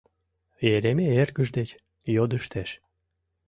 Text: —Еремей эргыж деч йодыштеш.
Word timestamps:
—Еремей 0.73 1.11
эргыж 1.21 1.49
деч 1.57 1.69
йодыштеш. 2.15 2.69